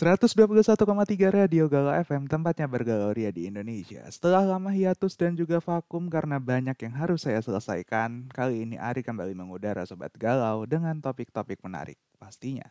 121,3 0.00 0.80
Radio 1.28 1.68
Galau 1.68 1.92
FM 1.92 2.24
tempatnya 2.24 2.64
bergalau 2.64 3.12
ria 3.12 3.28
di 3.28 3.52
Indonesia. 3.52 4.00
Setelah 4.08 4.48
lama 4.48 4.72
hiatus 4.72 5.12
dan 5.12 5.36
juga 5.36 5.60
vakum 5.60 6.08
karena 6.08 6.40
banyak 6.40 6.72
yang 6.88 6.96
harus 6.96 7.28
saya 7.28 7.36
selesaikan, 7.44 8.24
kali 8.32 8.64
ini 8.64 8.80
Ari 8.80 9.04
kembali 9.04 9.36
mengudara 9.36 9.84
Sobat 9.84 10.16
Galau 10.16 10.64
dengan 10.64 10.96
topik-topik 11.04 11.60
menarik 11.60 12.00
pastinya. 12.16 12.64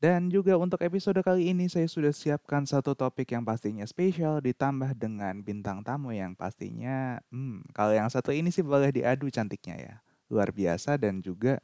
Dan 0.00 0.32
juga 0.32 0.56
untuk 0.56 0.80
episode 0.80 1.20
kali 1.20 1.52
ini 1.52 1.68
saya 1.68 1.84
sudah 1.84 2.16
siapkan 2.16 2.64
satu 2.64 2.96
topik 2.96 3.36
yang 3.36 3.44
pastinya 3.44 3.84
spesial 3.84 4.40
ditambah 4.40 4.96
dengan 4.96 5.44
bintang 5.44 5.84
tamu 5.84 6.16
yang 6.16 6.32
pastinya, 6.32 7.20
hmm, 7.28 7.76
kalau 7.76 7.92
yang 7.92 8.08
satu 8.08 8.32
ini 8.32 8.48
sih 8.48 8.64
boleh 8.64 8.88
diadu 8.88 9.28
cantiknya 9.28 9.76
ya. 9.76 9.94
Luar 10.32 10.48
biasa 10.48 10.96
dan 10.96 11.20
juga 11.20 11.60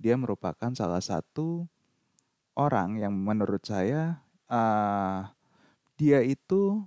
dia 0.00 0.16
merupakan 0.16 0.72
salah 0.72 1.04
satu 1.04 1.68
orang 2.56 2.96
yang 2.96 3.12
menurut 3.12 3.60
saya 3.68 4.24
uh, 4.48 5.28
dia 5.94 6.20
itu 6.24 6.82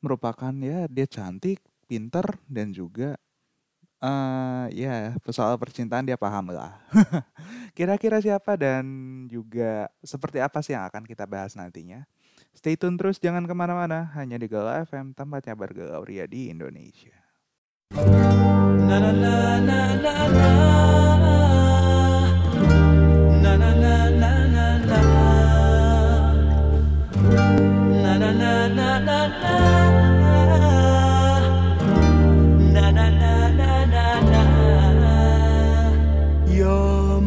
merupakan 0.00 0.52
ya 0.56 0.86
dia 0.86 1.06
cantik, 1.08 1.58
pinter 1.88 2.24
dan 2.46 2.70
juga 2.70 3.18
uh, 4.00 4.66
ya 4.72 5.16
soal 5.32 5.56
percintaan 5.58 6.06
dia 6.06 6.20
paham 6.20 6.52
lah. 6.52 6.80
Kira-kira 7.76 8.20
siapa 8.20 8.56
dan 8.56 8.84
juga 9.28 9.88
seperti 10.00 10.40
apa 10.40 10.60
sih 10.64 10.76
yang 10.76 10.88
akan 10.88 11.04
kita 11.04 11.28
bahas 11.28 11.56
nantinya? 11.56 12.04
Stay 12.56 12.72
tune 12.72 12.96
terus, 12.96 13.20
jangan 13.20 13.44
ke 13.44 13.52
mana-mana. 13.52 14.08
Hanya 14.16 14.40
di 14.40 14.48
Galau 14.48 14.72
FM, 14.88 15.12
tempatnya 15.12 15.52
bergalau 15.52 16.00
ria 16.08 16.24
di 16.24 16.48
Indonesia. 16.48 17.12
Na, 17.92 18.96
na, 18.96 19.12
na, 19.12 19.36
na, 19.60 19.80
na, 20.00 20.14
na. 20.32 20.56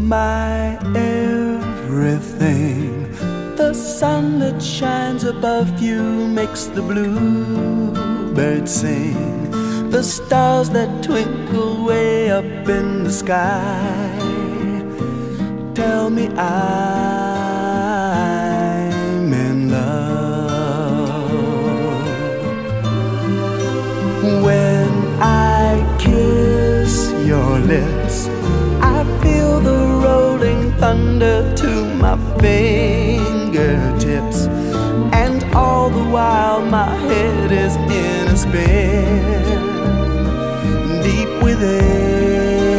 My 0.09 0.79
everything. 0.95 2.41
The 3.57 3.73
sun 3.75 4.39
that 4.39 4.59
shines 4.59 5.23
above 5.23 5.79
you 5.79 6.27
makes 6.27 6.65
the 6.65 6.81
bluebirds 6.81 8.71
sing. 8.71 9.51
The 9.91 10.01
stars 10.01 10.71
that 10.71 11.03
twinkle 11.03 11.85
way 11.85 12.31
up 12.31 12.67
in 12.67 13.03
the 13.03 13.11
sky 13.11 14.09
tell 15.75 16.09
me 16.09 16.27
I'm 16.29 17.18
lips, 27.69 28.27
I 28.81 29.03
feel 29.21 29.59
the 29.59 29.79
rolling 30.03 30.71
thunder 30.81 31.53
to 31.55 31.71
my 32.03 32.17
fingertips. 32.41 34.39
And 35.13 35.43
all 35.53 35.89
the 35.91 36.05
while, 36.15 36.61
my 36.61 36.89
head 37.09 37.51
is 37.51 37.75
in 37.75 38.27
a 38.27 38.37
spin. 38.43 39.21
Deep 41.03 41.31
within. 41.43 42.69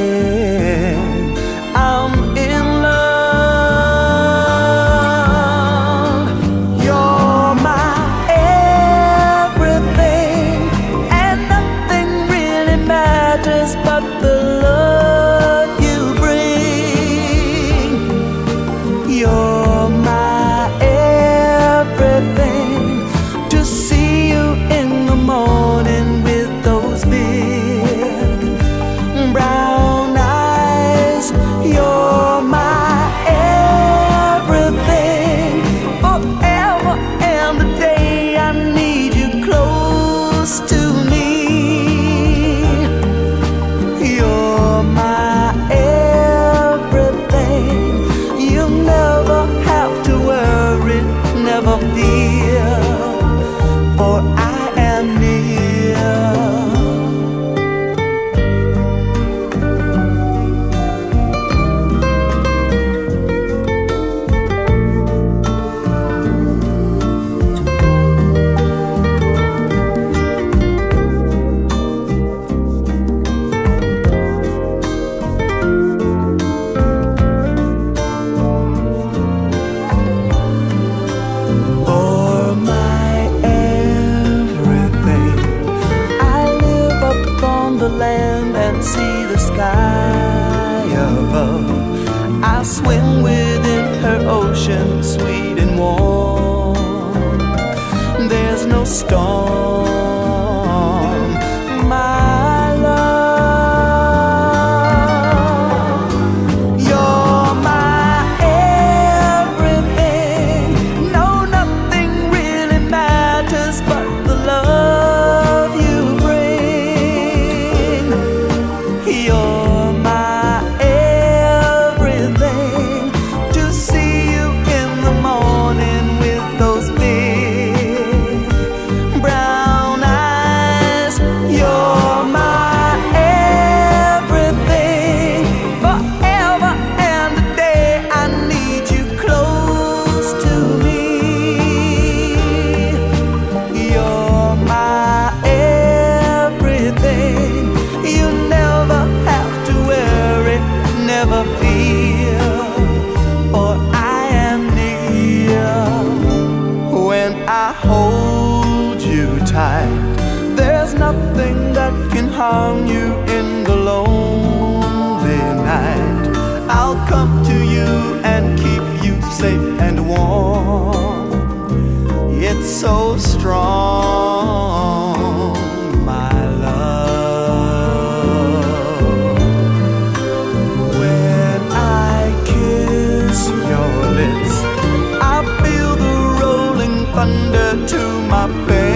To 187.71 188.21
my 188.29 188.49
fingertips. 188.67 188.90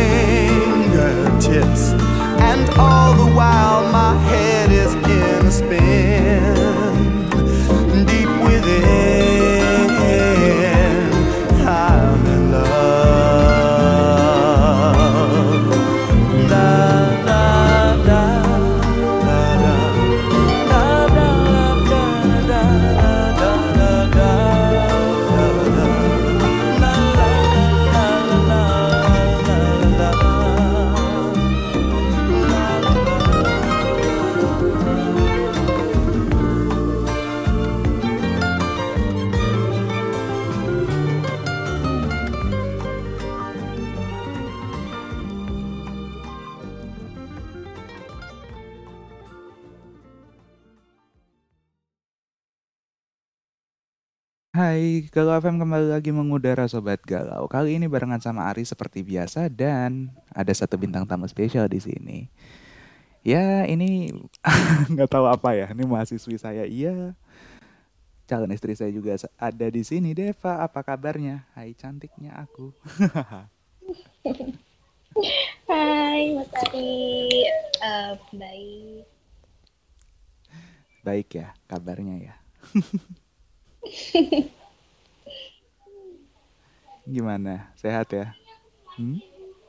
Galau 55.15 55.39
FM 55.39 55.63
kembali 55.63 55.95
lagi 55.95 56.11
mengudara 56.11 56.67
Sobat 56.67 56.99
Galau. 57.07 57.47
Kali 57.47 57.79
ini 57.79 57.87
barengan 57.87 58.19
sama 58.19 58.51
Ari 58.51 58.67
seperti 58.67 59.07
biasa 59.07 59.47
dan 59.47 60.11
ada 60.35 60.51
satu 60.51 60.75
bintang 60.75 61.07
tamu 61.07 61.31
spesial 61.31 61.71
di 61.71 61.79
sini. 61.79 62.27
Ya, 63.23 63.63
ini 63.63 64.11
nggak 64.91 65.07
tahu 65.07 65.31
apa 65.31 65.55
ya. 65.55 65.71
Ini 65.71 65.87
mahasiswi 65.87 66.35
saya. 66.35 66.67
Iya, 66.67 67.15
calon 68.27 68.51
istri 68.51 68.75
saya 68.75 68.91
juga 68.91 69.15
ada 69.39 69.67
di 69.71 69.87
sini. 69.87 70.19
Deva, 70.19 70.67
apa 70.67 70.83
kabarnya? 70.83 71.47
Hai, 71.55 71.79
cantiknya 71.79 72.35
aku. 72.35 72.75
Hai 75.71 76.35
Mas 76.35 76.51
Ari, 76.59 77.47
Eh, 77.87 78.13
baik. 78.35 79.07
Baik 81.07 81.29
ya, 81.39 81.55
kabarnya 81.71 82.19
ya. 82.19 82.35
Gimana? 87.05 87.69
Sehat 87.77 88.09
ya? 88.13 88.33
Hmm? 88.97 89.21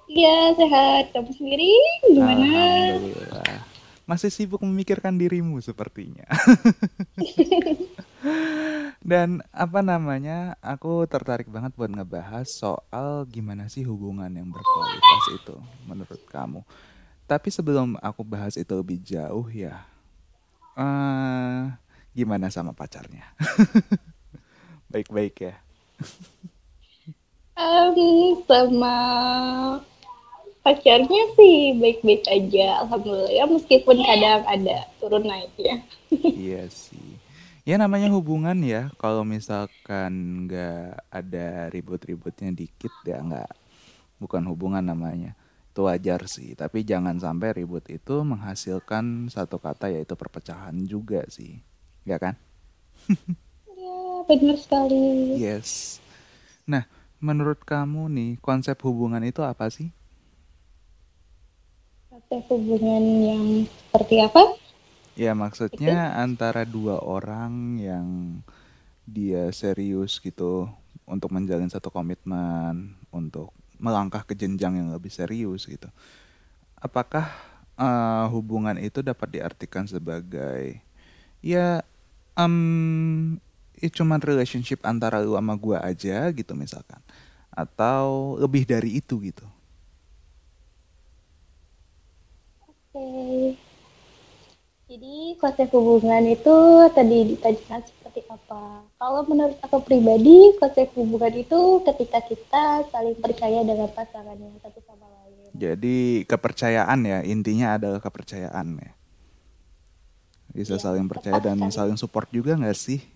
Iya 0.08 0.56
sehat. 0.56 1.12
Kamu 1.12 1.32
sendiri 1.36 1.72
gimana? 2.08 2.48
Alhamdulillah. 2.48 3.60
Masih 4.06 4.30
sibuk 4.30 4.62
memikirkan 4.62 5.18
dirimu 5.18 5.58
sepertinya. 5.60 6.30
Dan 9.06 9.42
apa 9.54 9.86
namanya, 9.86 10.58
aku 10.62 11.06
tertarik 11.06 11.46
banget 11.50 11.74
buat 11.78 11.90
ngebahas 11.94 12.46
soal 12.50 13.26
gimana 13.30 13.70
sih 13.70 13.86
hubungan 13.86 14.30
yang 14.34 14.50
berkualitas 14.50 15.24
itu 15.42 15.56
menurut 15.86 16.22
kamu. 16.30 16.62
Tapi 17.26 17.50
sebelum 17.50 17.98
aku 18.02 18.22
bahas 18.22 18.58
itu 18.58 18.74
lebih 18.74 19.02
jauh 19.02 19.46
ya, 19.50 19.86
eh 20.78 21.74
gimana 22.14 22.50
sama 22.54 22.74
pacarnya? 22.74 23.26
Baik-baik 24.94 25.36
ya. 25.38 25.56
Em, 27.56 27.96
sama 28.44 28.96
pacarnya 30.60 31.24
sih 31.40 31.72
baik-baik 31.80 32.24
aja, 32.28 32.84
alhamdulillah. 32.84 33.32
Ya, 33.32 33.44
meskipun 33.48 33.98
kadang 34.04 34.44
ada 34.44 34.78
turun 35.00 35.24
naik 35.24 35.54
ya. 35.56 35.76
Iya 36.46 36.68
sih. 36.68 37.16
Ya 37.66 37.80
namanya 37.80 38.12
hubungan 38.12 38.60
ya, 38.62 38.92
kalau 39.02 39.24
misalkan 39.26 40.46
nggak 40.46 41.00
ada 41.10 41.48
ribut-ributnya 41.72 42.52
dikit 42.54 42.92
ya 43.08 43.24
nggak, 43.24 43.52
bukan 44.20 44.44
hubungan 44.52 44.84
namanya. 44.84 45.34
Itu 45.72 45.88
wajar 45.88 46.28
sih, 46.28 46.54
tapi 46.60 46.84
jangan 46.84 47.18
sampai 47.18 47.56
ribut 47.56 47.88
itu 47.88 48.16
menghasilkan 48.22 49.32
satu 49.32 49.58
kata 49.64 49.90
yaitu 49.96 50.14
perpecahan 50.20 50.76
juga 50.86 51.24
sih. 51.32 51.64
Ya 52.04 52.20
kan? 52.20 52.36
Ya, 53.76 53.98
benar 54.26 54.58
sekali. 54.58 55.36
Yes. 55.38 56.00
Nah, 56.66 56.88
menurut 57.26 57.66
kamu 57.66 58.06
nih, 58.14 58.32
konsep 58.38 58.78
hubungan 58.86 59.26
itu 59.26 59.42
apa 59.42 59.66
sih? 59.74 59.90
Konsep 62.14 62.46
hubungan 62.54 63.04
yang 63.26 63.46
seperti 63.66 64.22
apa? 64.22 64.44
Ya 65.18 65.34
maksudnya 65.34 66.14
antara 66.22 66.68
dua 66.70 67.02
orang 67.02 67.82
yang 67.82 68.08
dia 69.10 69.50
serius 69.50 70.22
gitu 70.22 70.70
untuk 71.10 71.34
menjalin 71.34 71.72
satu 71.72 71.90
komitmen, 71.90 72.94
untuk 73.10 73.50
melangkah 73.82 74.22
ke 74.22 74.38
jenjang 74.38 74.78
yang 74.78 74.90
lebih 74.94 75.10
serius 75.10 75.66
gitu. 75.66 75.90
Apakah 76.78 77.26
eh, 77.82 78.26
hubungan 78.30 78.78
itu 78.78 79.02
dapat 79.02 79.42
diartikan 79.42 79.90
sebagai 79.90 80.78
ya 81.42 81.82
em 82.36 82.56
ya 83.80 83.90
cuman 83.92 84.20
relationship 84.24 84.80
antara 84.84 85.20
lu 85.20 85.36
sama 85.36 85.54
gua 85.60 85.84
aja 85.84 86.30
gitu 86.32 86.54
misalkan 86.56 87.00
atau 87.56 88.36
lebih 88.36 88.68
dari 88.68 89.00
itu 89.00 89.16
gitu. 89.24 89.48
Oke. 92.68 93.56
Jadi 94.86 95.34
konsep 95.42 95.74
hubungan 95.74 96.22
itu 96.30 96.56
tadi 96.94 97.34
ditanyakan 97.34 97.82
seperti 97.90 98.22
apa? 98.30 98.86
Kalau 99.02 99.26
menurut 99.26 99.58
aku 99.66 99.82
pribadi, 99.82 100.54
konsep 100.62 100.94
hubungan 100.94 101.34
itu 101.34 101.82
ketika 101.90 102.22
kita 102.22 102.86
saling 102.94 103.18
percaya 103.18 103.66
dengan 103.66 103.90
pasangannya 103.90 104.62
satu 104.62 104.80
sama 104.86 105.10
lain. 105.10 105.50
Jadi 105.58 106.22
kepercayaan 106.30 107.00
ya, 107.02 107.20
intinya 107.26 107.82
adalah 107.82 107.98
kepercayaan 107.98 108.78
ya. 108.78 108.92
Bisa 110.54 110.78
Iya, 110.78 110.86
saling 110.86 111.10
percaya 111.10 111.42
dan 111.42 111.58
saling 111.74 111.98
support 111.98 112.30
juga 112.30 112.54
nggak 112.54 112.78
sih? 112.78 113.15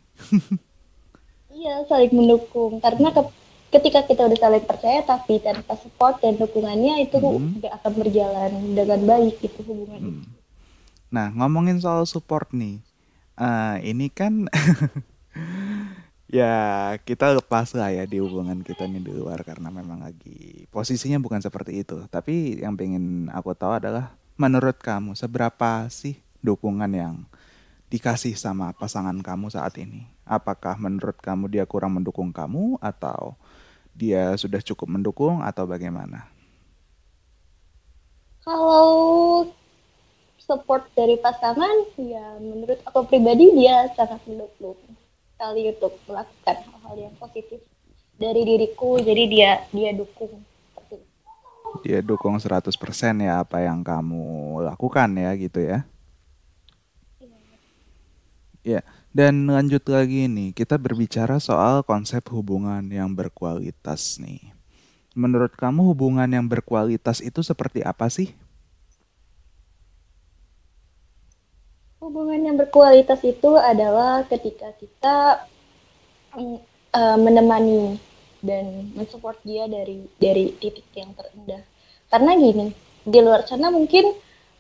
Iya, 1.50 1.84
saling 1.90 2.14
mendukung. 2.14 2.80
Karena 2.80 3.10
ke- 3.12 3.34
ketika 3.70 4.06
kita 4.06 4.26
udah 4.26 4.40
saling 4.40 4.66
percaya 4.66 5.02
tapi 5.06 5.38
tanpa 5.42 5.78
support 5.78 6.18
dan 6.22 6.38
dukungannya 6.38 7.06
itu 7.06 7.22
nggak 7.22 7.74
akan 7.82 7.94
berjalan 8.02 8.52
dengan 8.74 9.00
baik 9.06 9.38
itu 9.46 9.60
hubungan 9.66 10.00
itu. 10.02 10.22
Hmm. 10.24 10.26
Nah, 11.10 11.28
ngomongin 11.34 11.82
soal 11.82 12.06
support 12.06 12.50
nih, 12.54 12.82
eh, 13.38 13.76
ini 13.86 14.10
kan 14.14 14.46
ya 16.30 16.94
kita 17.02 17.34
lepas 17.42 17.74
lah 17.74 17.90
ya 17.90 18.06
di 18.06 18.22
hubungan 18.22 18.62
kita 18.62 18.86
nih 18.86 19.02
di 19.02 19.14
luar 19.18 19.42
karena 19.42 19.74
memang 19.74 20.06
lagi 20.06 20.70
posisinya 20.70 21.18
bukan 21.18 21.42
seperti 21.42 21.82
itu. 21.82 22.06
Tapi 22.10 22.62
yang 22.62 22.78
pengen 22.78 23.30
aku 23.34 23.54
tahu 23.58 23.82
adalah 23.82 24.14
menurut 24.38 24.78
kamu 24.78 25.18
seberapa 25.18 25.90
sih 25.90 26.22
dukungan 26.46 26.90
yang 26.94 27.16
dikasih 27.90 28.38
sama 28.38 28.72
pasangan 28.78 29.18
kamu 29.18 29.50
saat 29.50 29.76
ini? 29.82 30.06
Apakah 30.24 30.78
menurut 30.78 31.18
kamu 31.18 31.50
dia 31.50 31.66
kurang 31.66 31.98
mendukung 31.98 32.30
kamu 32.30 32.78
atau 32.78 33.34
dia 33.98 34.38
sudah 34.38 34.62
cukup 34.62 34.88
mendukung 34.88 35.42
atau 35.42 35.66
bagaimana? 35.66 36.30
Kalau 38.46 39.50
support 40.38 40.86
dari 40.94 41.18
pasangan, 41.18 41.94
ya 41.98 42.38
menurut 42.42 42.80
aku 42.86 43.10
pribadi 43.10 43.52
dia 43.58 43.90
sangat 43.98 44.22
mendukung 44.30 44.78
sekali 45.36 45.74
untuk 45.74 45.94
melakukan 46.06 46.58
hal-hal 46.66 46.96
yang 47.10 47.16
positif 47.18 47.60
dari 48.18 48.42
diriku. 48.46 49.02
Jadi 49.02 49.24
dia 49.30 49.66
dia 49.74 49.92
dukung. 49.98 50.46
Dia 51.86 52.02
dukung 52.02 52.42
100% 52.42 52.66
ya 53.22 53.46
apa 53.46 53.62
yang 53.62 53.86
kamu 53.86 54.58
lakukan 54.74 55.10
ya 55.14 55.32
gitu 55.38 55.62
ya. 55.62 55.86
Ya, 58.70 58.86
dan 59.10 59.50
lanjut 59.50 59.82
lagi 59.90 60.30
nih, 60.30 60.54
kita 60.54 60.78
berbicara 60.78 61.42
soal 61.42 61.82
konsep 61.82 62.22
hubungan 62.30 62.86
yang 62.86 63.18
berkualitas 63.18 64.22
nih. 64.22 64.54
Menurut 65.18 65.58
kamu 65.58 65.90
hubungan 65.90 66.30
yang 66.30 66.46
berkualitas 66.46 67.18
itu 67.26 67.42
seperti 67.42 67.82
apa 67.82 68.06
sih? 68.14 68.30
Hubungan 71.98 72.38
yang 72.46 72.62
berkualitas 72.62 73.26
itu 73.26 73.58
adalah 73.58 74.30
ketika 74.30 74.70
kita 74.78 75.18
eh, 76.94 77.18
menemani 77.18 77.98
dan 78.46 78.94
mensupport 78.94 79.42
dia 79.42 79.66
dari 79.66 80.06
dari 80.22 80.54
titik 80.62 80.86
yang 80.94 81.18
terendah. 81.18 81.66
Karena 82.14 82.38
gini, 82.38 82.70
di 83.02 83.18
luar 83.18 83.50
sana 83.50 83.74
mungkin 83.74 84.14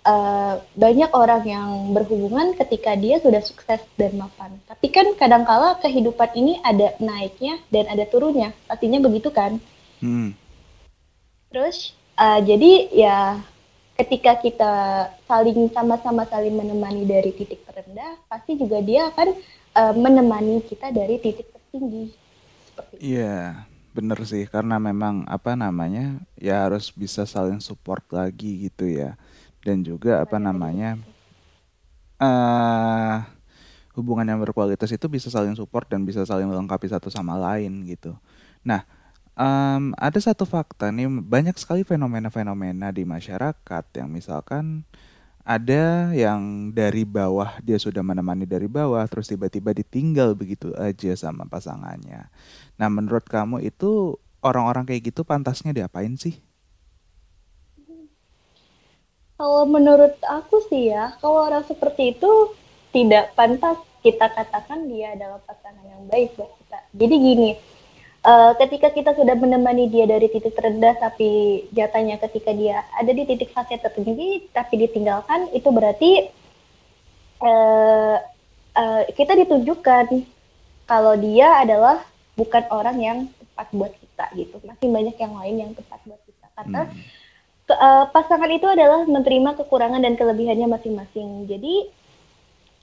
eh, 0.05 0.55
banyak 0.75 1.11
orang 1.11 1.43
yang 1.43 1.69
berhubungan 1.95 2.55
ketika 2.55 2.95
dia 2.95 3.19
sudah 3.19 3.41
sukses 3.43 3.81
dan 3.99 4.15
mapan. 4.15 4.55
Tapi 4.67 4.87
kan 4.91 5.07
kadangkala 5.17 5.79
kehidupan 5.81 6.35
ini 6.35 6.61
ada 6.63 6.95
naiknya 7.01 7.59
dan 7.73 7.87
ada 7.91 8.05
turunnya. 8.07 8.55
Pastinya 8.69 8.99
begitu 9.03 9.33
kan? 9.33 9.59
Hmm, 9.99 10.31
terus 11.49 11.97
uh, 12.15 12.39
jadi 12.39 12.71
ya 12.93 13.17
ketika 13.97 14.37
kita 14.39 14.73
saling 15.27 15.67
sama-sama 15.73 16.23
saling 16.29 16.55
menemani 16.55 17.03
dari 17.03 17.35
titik 17.35 17.65
terendah 17.67 18.15
pasti 18.31 18.55
juga 18.55 18.79
dia 18.79 19.11
akan 19.11 19.35
uh, 19.75 19.93
menemani 19.97 20.63
kita 20.63 20.93
dari 20.93 21.19
titik 21.19 21.51
tertinggi 21.51 22.15
Iya, 22.95 23.67
bener 23.91 24.23
sih 24.23 24.47
karena 24.47 24.79
memang 24.79 25.27
apa 25.27 25.51
namanya 25.59 26.23
ya 26.39 26.63
harus 26.63 26.95
bisa 26.95 27.27
saling 27.27 27.59
support 27.59 28.07
lagi 28.07 28.71
gitu 28.71 28.87
ya 28.87 29.19
dan 29.63 29.83
juga 29.83 30.23
apa 30.23 30.39
namanya 30.39 30.99
uh, 32.19 33.23
hubungan 33.95 34.27
yang 34.27 34.39
berkualitas 34.39 34.91
itu 34.93 35.05
bisa 35.11 35.27
saling 35.27 35.55
support 35.55 35.87
dan 35.91 36.07
bisa 36.07 36.23
saling 36.23 36.47
melengkapi 36.47 36.87
satu 36.87 37.11
sama 37.11 37.35
lain 37.35 37.83
gitu. 37.83 38.15
Nah, 38.63 38.87
um, 39.35 39.91
ada 39.99 40.19
satu 40.19 40.47
fakta 40.47 40.91
nih 40.91 41.07
banyak 41.07 41.55
sekali 41.59 41.83
fenomena-fenomena 41.83 42.91
di 42.95 43.03
masyarakat 43.03 43.85
yang 43.95 44.07
misalkan 44.07 44.87
ada 45.43 46.13
yang 46.13 46.69
dari 46.75 47.07
bawah 47.09 47.57
dia 47.65 47.81
sudah 47.81 48.05
menemani 48.05 48.45
dari 48.45 48.69
bawah 48.69 49.01
terus 49.09 49.31
tiba-tiba 49.33 49.73
ditinggal 49.73 50.37
begitu 50.37 50.71
aja 50.77 51.11
sama 51.17 51.49
pasangannya. 51.49 52.29
Nah, 52.77 52.87
menurut 52.87 53.25
kamu 53.25 53.65
itu 53.65 54.21
orang-orang 54.45 54.85
kayak 54.85 55.11
gitu 55.11 55.25
pantasnya 55.25 55.73
diapain 55.73 56.15
sih? 56.15 56.39
Kalau 59.39 59.63
menurut 59.63 60.19
aku 60.27 60.59
sih 60.67 60.91
ya, 60.91 61.15
kalau 61.23 61.47
orang 61.47 61.63
seperti 61.63 62.11
itu 62.11 62.51
tidak 62.91 63.31
pantas 63.39 63.79
kita 64.03 64.27
katakan 64.27 64.91
dia 64.91 65.15
adalah 65.15 65.39
pasangan 65.47 65.79
yang 65.87 66.03
baik 66.11 66.35
buat 66.35 66.51
kita. 66.59 66.79
Jadi 66.99 67.15
gini, 67.15 67.49
uh, 68.27 68.51
ketika 68.59 68.91
kita 68.91 69.15
sudah 69.15 69.39
menemani 69.39 69.87
dia 69.87 70.03
dari 70.11 70.27
titik 70.27 70.59
terendah 70.59 70.91
tapi 70.99 71.63
jatanya 71.71 72.19
ketika 72.19 72.51
dia 72.51 72.83
ada 72.91 73.15
di 73.15 73.23
titik 73.23 73.55
fase 73.55 73.79
tertinggi 73.79 74.51
tapi 74.51 74.75
ditinggalkan 74.75 75.55
itu 75.55 75.71
berarti 75.71 76.11
uh, 77.39 78.19
uh, 78.75 79.01
kita 79.15 79.39
ditunjukkan 79.39 80.19
kalau 80.83 81.15
dia 81.15 81.63
adalah 81.63 82.03
bukan 82.35 82.67
orang 82.75 82.97
yang 82.99 83.17
tepat 83.39 83.71
buat 83.71 83.93
kita 83.95 84.25
gitu. 84.35 84.59
Masih 84.67 84.91
banyak 84.91 85.15
yang 85.15 85.33
lain 85.39 85.55
yang 85.63 85.71
tepat 85.71 86.03
buat 86.03 86.19
kita 86.27 86.47
karena 86.59 86.91
hmm 86.91 87.18
uh, 87.73 88.05
pasangan 88.09 88.49
itu 88.49 88.65
adalah 88.65 89.05
menerima 89.05 89.57
kekurangan 89.63 90.01
dan 90.01 90.17
kelebihannya 90.17 90.67
masing-masing. 90.69 91.45
Jadi 91.45 91.89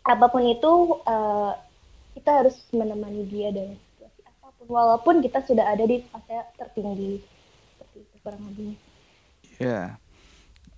apa 0.06 0.30
pun 0.30 0.42
itu 0.46 1.02
uh, 1.02 1.52
kita 2.14 2.30
harus 2.44 2.56
menemani 2.70 3.26
dia 3.26 3.50
dengan 3.50 3.74
situasi 3.74 4.20
apa 4.22 4.48
pun, 4.54 4.66
walaupun 4.70 5.14
kita 5.20 5.42
sudah 5.42 5.66
ada 5.66 5.84
di 5.84 6.00
fase 6.06 6.36
tertinggi 6.54 7.20
seperti 7.74 7.96
itu 8.02 8.16
kurang 8.22 8.42
lebih. 8.50 8.72
Ya, 9.56 9.96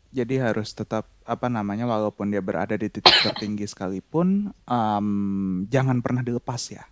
jadi 0.09 0.50
harus 0.50 0.73
tetap 0.73 1.05
apa 1.29 1.47
namanya 1.53 1.85
walaupun 1.85 2.33
dia 2.33 2.41
berada 2.41 2.73
di 2.73 2.88
titik 2.88 3.12
tertinggi 3.21 3.69
sekalipun 3.69 4.55
um, 4.65 5.09
jangan 5.69 6.00
pernah 6.00 6.25
dilepas 6.25 6.62
ya. 6.73 6.85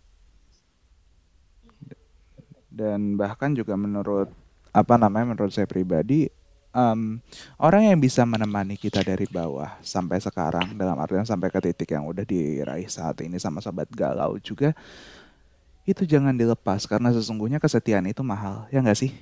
Dan 2.68 3.16
bahkan 3.16 3.56
juga 3.56 3.73
menurut 3.73 4.28
apa 4.76 4.94
namanya 5.00 5.32
menurut 5.32 5.49
saya 5.56 5.64
pribadi 5.64 6.28
um, 6.76 7.16
orang 7.56 7.88
yang 7.88 7.99
bisa 7.99 8.28
menemani 8.28 8.76
kita 8.76 9.00
dari 9.00 9.25
bawah 9.25 9.80
sampai 9.80 10.21
sekarang 10.21 10.76
dalam 10.76 11.00
artian 11.00 11.25
sampai 11.25 11.49
ke 11.49 11.73
titik 11.73 11.97
yang 11.97 12.04
udah 12.04 12.23
diraih 12.28 12.87
saat 12.87 13.16
ini 13.25 13.40
sama 13.40 13.64
sahabat 13.64 13.88
galau 13.97 14.37
juga 14.37 14.76
itu 15.88 16.04
jangan 16.04 16.37
dilepas 16.37 16.85
karena 16.85 17.09
sesungguhnya 17.16 17.56
kesetiaan 17.56 18.04
itu 18.04 18.21
mahal 18.21 18.68
ya 18.68 18.85
nggak 18.85 19.00
sih 19.00 19.12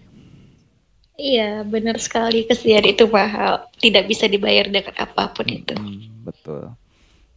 Iya, 1.14 1.62
benar 1.62 1.94
sekali 2.02 2.42
kesetiaan 2.42 2.90
itu 2.90 3.06
mahal. 3.06 3.70
Tidak 3.78 4.02
bisa 4.02 4.26
dibayar 4.26 4.66
dengan 4.66 4.90
apa 4.98 5.30
pun 5.30 5.46
itu. 5.46 5.70
Hmm, 5.78 6.10
betul. 6.26 6.74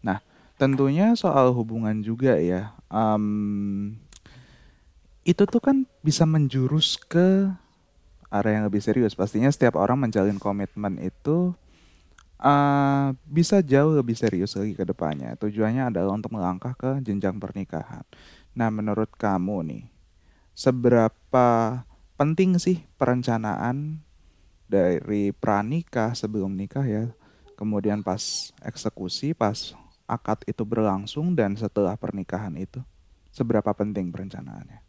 Nah, 0.01 0.17
tentunya 0.57 1.13
soal 1.13 1.53
hubungan 1.53 2.01
juga 2.01 2.41
ya. 2.41 2.73
Um, 2.89 3.93
itu 5.21 5.45
tuh 5.45 5.61
kan 5.61 5.85
bisa 6.01 6.25
menjurus 6.25 6.97
ke 6.97 7.53
area 8.39 8.61
yang 8.61 8.65
lebih 8.69 8.81
serius. 8.81 9.17
Pastinya 9.17 9.49
setiap 9.49 9.77
orang 9.77 10.07
menjalin 10.07 10.37
komitmen 10.37 11.01
itu 11.01 11.53
uh, 12.41 13.13
bisa 13.25 13.61
jauh 13.65 13.93
lebih 13.97 14.17
serius 14.17 14.57
lagi 14.57 14.73
ke 14.77 14.85
depannya. 14.85 15.33
Tujuannya 15.37 15.93
adalah 15.93 16.13
untuk 16.17 16.33
melangkah 16.33 16.73
ke 16.77 17.01
jenjang 17.01 17.37
pernikahan. 17.37 18.05
Nah, 18.57 18.69
menurut 18.73 19.13
kamu 19.13 19.57
nih, 19.69 19.83
seberapa 20.57 21.47
penting 22.17 22.57
sih 22.57 22.81
perencanaan 22.97 24.01
dari 24.65 25.29
pranikah 25.29 26.17
sebelum 26.17 26.57
nikah 26.57 26.85
ya, 26.85 27.05
kemudian 27.53 28.01
pas 28.01 28.49
eksekusi, 28.65 29.37
pas 29.37 29.77
akad 30.09 30.41
itu 30.49 30.65
berlangsung 30.65 31.37
dan 31.37 31.53
setelah 31.53 31.93
pernikahan 31.99 32.57
itu, 32.57 32.81
seberapa 33.29 33.69
penting 33.77 34.09
perencanaannya? 34.09 34.86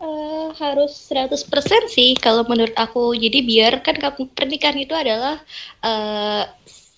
Uh, 0.00 0.48
harus 0.56 0.96
100% 1.12 1.44
sih 1.92 2.16
kalau 2.16 2.48
menurut 2.48 2.72
aku. 2.80 3.12
Jadi 3.12 3.44
biar 3.44 3.84
kan 3.84 4.00
pernikahan 4.32 4.80
itu 4.80 4.96
adalah 4.96 5.36
uh, 5.84 6.48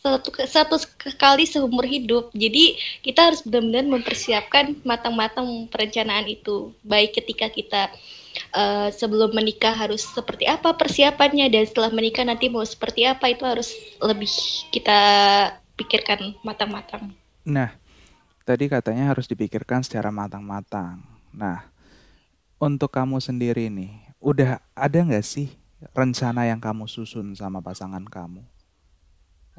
satu 0.02 0.30
satu 0.34 0.76
kali 1.18 1.46
seumur 1.46 1.86
hidup. 1.86 2.30
Jadi 2.34 2.78
kita 3.02 3.30
harus 3.30 3.42
benar-benar 3.46 3.86
mempersiapkan 3.98 4.78
matang-matang 4.82 5.66
perencanaan 5.70 6.26
itu. 6.26 6.74
Baik 6.82 7.18
ketika 7.22 7.50
kita 7.50 7.82
uh, 8.54 8.90
sebelum 8.90 9.30
menikah 9.30 9.74
harus 9.74 10.02
seperti 10.02 10.50
apa 10.50 10.74
persiapannya 10.74 11.46
dan 11.50 11.64
setelah 11.66 11.90
menikah 11.94 12.26
nanti 12.26 12.50
mau 12.50 12.66
seperti 12.66 13.06
apa 13.06 13.30
itu 13.30 13.46
harus 13.46 13.74
lebih 14.02 14.30
kita 14.74 15.00
pikirkan 15.78 16.34
matang-matang. 16.42 17.14
Nah, 17.46 17.70
tadi 18.42 18.66
katanya 18.66 19.14
harus 19.14 19.30
dipikirkan 19.30 19.86
secara 19.86 20.10
matang-matang. 20.10 20.98
Nah, 21.32 21.71
untuk 22.62 22.94
kamu 22.94 23.18
sendiri 23.18 23.66
nih, 23.66 23.90
udah 24.22 24.62
ada 24.78 24.98
nggak 25.02 25.26
sih 25.26 25.50
rencana 25.98 26.46
yang 26.46 26.62
kamu 26.62 26.86
susun 26.86 27.34
sama 27.34 27.58
pasangan 27.58 28.06
kamu 28.06 28.38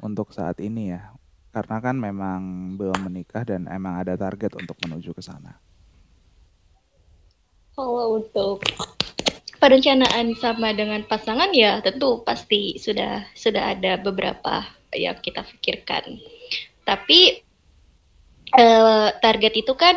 untuk 0.00 0.32
saat 0.32 0.56
ini 0.64 0.96
ya? 0.96 1.12
Karena 1.52 1.84
kan 1.84 2.00
memang 2.00 2.40
belum 2.80 3.04
menikah 3.04 3.44
dan 3.44 3.68
emang 3.68 4.00
ada 4.00 4.16
target 4.16 4.56
untuk 4.56 4.80
menuju 4.80 5.12
ke 5.12 5.20
sana. 5.20 5.60
Kalau 7.76 8.24
untuk 8.24 8.64
perencanaan 9.60 10.32
sama 10.40 10.72
dengan 10.72 11.04
pasangan 11.04 11.52
ya 11.52 11.84
tentu 11.84 12.24
pasti 12.24 12.80
sudah 12.80 13.28
sudah 13.36 13.76
ada 13.76 14.00
beberapa 14.00 14.64
yang 14.96 15.20
kita 15.20 15.44
pikirkan. 15.44 16.24
Tapi 16.88 17.44
eh, 18.56 19.08
target 19.20 19.52
itu 19.60 19.76
kan 19.76 19.94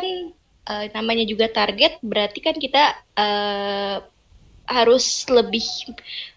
uh, 0.68 0.84
namanya 0.92 1.24
juga 1.24 1.48
target 1.48 1.98
berarti 2.04 2.38
kan 2.44 2.54
kita 2.60 3.00
uh, 3.16 4.04
harus 4.68 5.24
lebih 5.32 5.64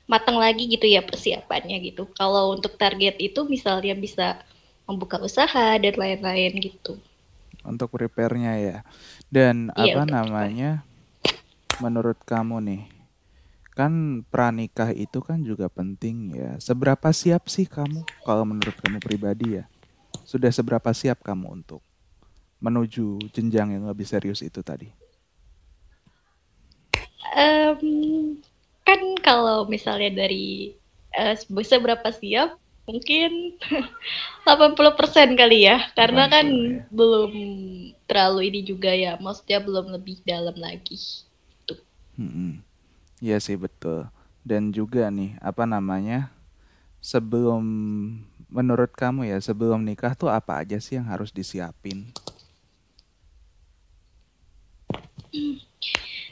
matang 0.07 0.39
lagi 0.39 0.71
gitu 0.71 0.87
ya 0.87 1.03
persiapannya 1.03 1.77
gitu. 1.83 2.07
Kalau 2.15 2.55
untuk 2.55 2.79
target 2.79 3.19
itu 3.19 3.43
misalnya 3.43 3.91
bisa 3.91 4.39
membuka 4.87 5.19
usaha 5.19 5.75
dan 5.75 5.93
lain-lain 5.95 6.55
gitu. 6.63 6.95
Untuk 7.61 7.91
prepare-nya 7.91 8.55
ya. 8.57 8.77
Dan 9.27 9.69
iya, 9.75 9.99
apa 9.99 10.03
namanya? 10.07 10.71
Menurut 11.83 12.19
kamu 12.23 12.63
nih, 12.63 12.83
kan 13.75 14.23
pranikah 14.31 14.95
itu 14.95 15.19
kan 15.19 15.43
juga 15.43 15.67
penting 15.67 16.35
ya. 16.39 16.51
Seberapa 16.59 17.11
siap 17.11 17.51
sih 17.51 17.67
kamu 17.67 18.03
kalau 18.23 18.47
menurut 18.47 18.75
kamu 18.79 18.99
pribadi 19.03 19.59
ya? 19.59 19.65
Sudah 20.23 20.51
seberapa 20.51 20.91
siap 20.95 21.19
kamu 21.23 21.63
untuk 21.63 21.83
menuju 22.61 23.33
jenjang 23.33 23.75
yang 23.75 23.83
lebih 23.89 24.05
serius 24.05 24.45
itu 24.45 24.61
tadi? 24.61 24.87
Um, 27.31 28.37
kan 28.85 29.01
kalau 29.25 29.65
misalnya 29.65 30.13
dari 30.13 30.77
uh, 31.17 31.33
seberapa 31.65 32.05
siap 32.13 32.55
mungkin 32.85 33.55
80% 34.47 35.37
kali 35.37 35.69
ya 35.69 35.89
karena 35.93 36.27
kan 36.27 36.47
ya. 36.49 36.83
belum 36.89 37.31
terlalu 38.09 38.51
ini 38.51 38.61
juga 38.65 38.91
ya 38.91 39.15
maksudnya 39.21 39.61
belum 39.61 39.93
lebih 39.95 40.21
dalam 40.25 40.57
lagi 40.57 40.97
itu. 40.97 41.75
Hmm, 42.17 42.59
iya 43.21 43.37
sih 43.37 43.55
betul 43.55 44.09
dan 44.41 44.73
juga 44.73 45.07
nih 45.13 45.37
apa 45.39 45.69
namanya 45.69 46.33
sebelum 47.01 47.63
menurut 48.51 48.91
kamu 48.93 49.31
ya 49.31 49.37
sebelum 49.39 49.81
nikah 49.85 50.17
tuh 50.17 50.27
apa 50.27 50.61
aja 50.65 50.77
sih 50.81 50.99
yang 50.99 51.07
harus 51.07 51.31
disiapin? 51.31 52.11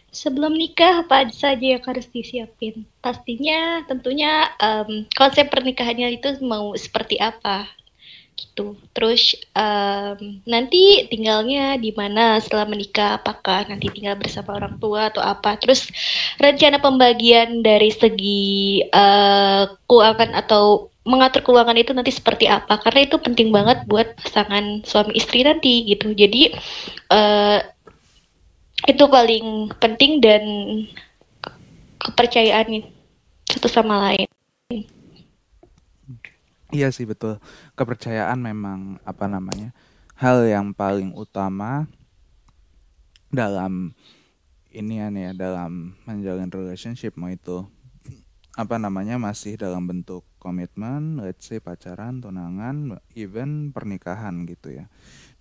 Sebelum 0.09 0.57
nikah 0.57 1.05
apa 1.05 1.29
saja 1.29 1.77
yang 1.77 1.83
harus 1.85 2.09
disiapin? 2.09 2.83
Pastinya 2.99 3.85
tentunya 3.85 4.49
um, 4.57 5.05
konsep 5.13 5.47
pernikahannya 5.53 6.17
itu 6.17 6.41
mau 6.43 6.73
seperti 6.75 7.21
apa. 7.21 7.69
gitu. 8.39 8.79
Terus 8.95 9.35
um, 9.51 10.39
nanti 10.47 11.07
tinggalnya 11.11 11.75
di 11.75 11.91
mana 11.91 12.39
setelah 12.39 12.63
menikah? 12.63 13.19
Apakah 13.19 13.67
nanti 13.67 13.91
tinggal 13.91 14.15
bersama 14.15 14.55
orang 14.55 14.79
tua 14.79 15.11
atau 15.11 15.19
apa? 15.19 15.59
Terus 15.59 15.91
rencana 16.39 16.79
pembagian 16.79 17.59
dari 17.59 17.91
segi 17.91 18.83
uh, 18.95 19.67
keuangan 19.85 20.31
atau 20.39 20.87
mengatur 21.03 21.41
keuangan 21.41 21.75
itu 21.79 21.91
nanti 21.91 22.11
seperti 22.15 22.45
apa? 22.47 22.79
Karena 22.79 23.03
itu 23.03 23.17
penting 23.19 23.49
banget 23.51 23.83
buat 23.89 24.15
pasangan 24.23 24.87
suami 24.87 25.19
istri 25.19 25.43
nanti 25.43 25.83
gitu. 25.89 26.15
Jadi 26.15 26.55
uh, 27.11 27.59
itu 28.87 29.03
paling 29.09 29.73
penting 29.81 30.23
dan 30.23 30.43
kepercayaan 31.99 32.87
satu 33.49 33.67
sama 33.67 34.11
lain. 34.11 34.27
Iya 36.69 36.93
sih 36.93 37.09
betul. 37.09 37.41
Kepercayaan 37.73 38.37
memang 38.37 39.01
apa 39.01 39.25
namanya 39.25 39.73
hal 40.13 40.45
yang 40.45 40.71
paling 40.71 41.17
utama 41.17 41.89
dalam 43.33 43.97
ini 44.69 45.01
ya 45.01 45.33
dalam 45.33 45.97
menjalin 46.05 46.53
relationship 46.53 47.17
mau 47.17 47.33
itu 47.33 47.65
apa 48.53 48.77
namanya 48.77 49.17
masih 49.17 49.57
dalam 49.57 49.87
bentuk 49.87 50.27
komitmen, 50.37 51.17
let's 51.17 51.47
say 51.47 51.57
pacaran, 51.57 52.21
tunangan, 52.21 53.01
even 53.17 53.73
pernikahan 53.73 54.45
gitu 54.45 54.77
ya. 54.77 54.85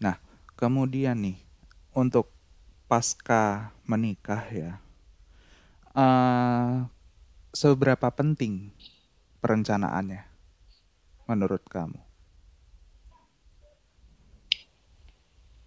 Nah 0.01 0.17
kemudian 0.57 1.21
nih 1.21 1.37
untuk 1.93 2.38
pasca 2.89 3.71
menikah 3.85 4.43
ya, 4.51 4.73
uh, 5.93 6.89
seberapa 7.53 8.09
penting 8.11 8.73
perencanaannya? 9.45 10.29
menurut 11.29 11.61
kamu? 11.69 12.01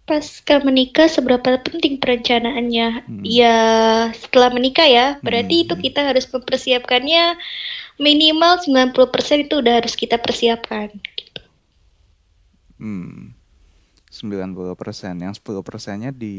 Pasca 0.02 0.58
menikah 0.66 1.06
seberapa 1.06 1.62
penting 1.62 2.02
perencanaannya? 2.02 3.06
Hmm. 3.06 3.22
Ya 3.22 3.56
setelah 4.18 4.50
menikah 4.50 4.84
ya, 4.84 5.06
berarti 5.22 5.62
hmm. 5.62 5.64
itu 5.70 5.74
kita 5.88 6.02
harus 6.02 6.26
mempersiapkannya 6.26 7.38
minimal 8.02 8.58
90% 8.66 9.46
itu 9.46 9.62
udah 9.62 9.78
harus 9.78 9.94
kita 9.94 10.18
persiapkan. 10.18 10.90
Hmm. 12.82 13.38
90%, 14.12 15.16
yang 15.24 15.32
10 15.32 15.64
persennya 15.64 16.12
di 16.12 16.36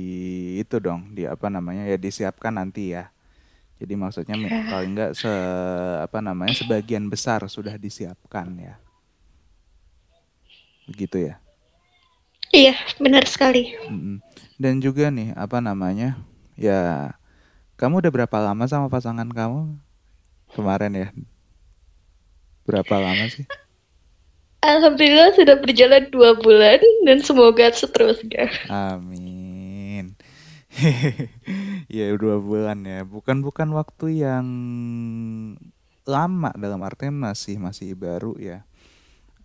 itu 0.61 0.77
dong, 0.77 1.09
di 1.09 1.25
apa 1.25 1.49
namanya 1.49 1.89
ya 1.89 1.97
disiapkan 1.97 2.53
nanti 2.53 2.93
ya. 2.93 3.09
Jadi 3.81 3.97
maksudnya 3.97 4.37
ya. 4.37 4.61
paling 4.69 4.93
enggak 4.93 5.11
se 5.17 5.33
apa 6.05 6.21
namanya 6.21 6.53
sebagian 6.53 7.09
besar 7.09 7.41
sudah 7.49 7.73
disiapkan 7.81 8.53
ya. 8.61 8.77
Begitu 10.85 11.33
ya? 11.33 11.41
Iya, 12.53 12.77
benar 13.01 13.25
sekali. 13.25 13.73
Dan 14.61 14.77
juga 14.77 15.09
nih, 15.09 15.33
apa 15.33 15.57
namanya? 15.57 16.21
Ya, 16.53 17.17
kamu 17.81 18.05
udah 18.05 18.11
berapa 18.13 18.37
lama 18.37 18.69
sama 18.69 18.85
pasangan 18.93 19.25
kamu 19.25 19.73
kemarin 20.53 20.93
ya? 20.93 21.09
Berapa 22.69 23.01
lama 23.01 23.25
sih? 23.33 23.49
Alhamdulillah 24.63 25.35
sudah 25.35 25.59
berjalan 25.59 26.07
dua 26.07 26.39
bulan 26.39 26.79
dan 27.03 27.19
semoga 27.19 27.67
seterusnya. 27.75 28.47
Amin. 28.71 30.15
ya 31.91 32.05
dua 32.15 32.39
bulan 32.39 32.81
ya, 32.87 33.03
bukan 33.03 33.43
bukan 33.43 33.75
waktu 33.75 34.23
yang 34.23 34.47
lama 36.07 36.51
dalam 36.55 36.79
artian 36.81 37.19
masih 37.19 37.59
masih 37.59 37.93
baru 37.93 38.39
ya. 38.39 38.63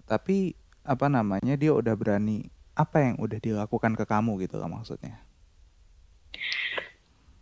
Tapi 0.07 0.55
apa 0.87 1.11
namanya 1.11 1.59
dia 1.59 1.75
udah 1.75 1.93
berani 1.99 2.49
apa 2.79 3.03
yang 3.03 3.19
udah 3.19 3.43
dilakukan 3.43 3.99
ke 3.99 4.07
kamu 4.07 4.47
gitu 4.47 4.57
lah 4.57 4.71
maksudnya 4.71 5.21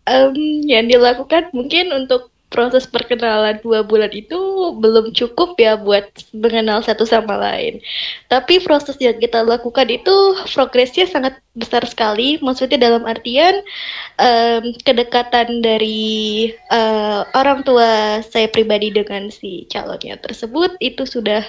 um, 0.09 0.35
yang 0.65 0.89
dilakukan 0.89 1.51
mungkin 1.53 1.93
untuk 1.93 2.33
proses 2.57 2.89
perkenalan 2.89 3.61
dua 3.61 3.85
bulan 3.85 4.09
itu 4.17 4.73
belum 4.81 5.13
cukup 5.13 5.61
ya 5.61 5.77
buat 5.77 6.09
mengenal 6.33 6.81
satu 6.81 7.05
sama 7.05 7.37
lain. 7.37 7.85
Tapi 8.33 8.65
proses 8.65 8.97
yang 8.97 9.21
kita 9.21 9.45
lakukan 9.45 9.85
itu 9.93 10.41
progresnya 10.57 11.05
sangat 11.05 11.37
besar 11.53 11.85
sekali. 11.85 12.41
Maksudnya 12.41 12.81
dalam 12.81 13.05
artian 13.05 13.61
um, 14.17 14.73
kedekatan 14.81 15.61
dari 15.61 16.49
uh, 16.73 17.29
orang 17.37 17.61
tua 17.61 18.25
saya 18.25 18.49
pribadi 18.49 18.89
dengan 18.89 19.29
si 19.29 19.69
calonnya 19.69 20.17
tersebut 20.17 20.81
itu 20.81 21.05
sudah 21.05 21.45